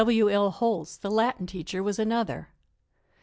[0.01, 0.31] W.
[0.31, 0.49] L.
[0.49, 2.49] Holtz, the Latin teacher, was another.